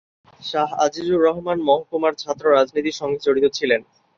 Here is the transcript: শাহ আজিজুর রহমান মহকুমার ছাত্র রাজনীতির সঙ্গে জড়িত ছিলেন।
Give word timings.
শাহ 0.41 0.69
আজিজুর 0.85 1.19
রহমান 1.27 1.57
মহকুমার 1.61 2.13
ছাত্র 2.15 2.45
রাজনীতির 2.49 2.99
সঙ্গে 2.99 3.23
জড়িত 3.25 3.45
ছিলেন। 3.53 3.81